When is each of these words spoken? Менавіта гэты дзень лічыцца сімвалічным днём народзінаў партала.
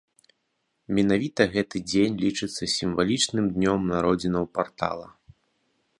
Менавіта 0.99 1.41
гэты 1.53 1.81
дзень 1.91 2.17
лічыцца 2.23 2.63
сімвалічным 2.77 3.45
днём 3.59 3.79
народзінаў 3.93 4.43
партала. 4.61 5.07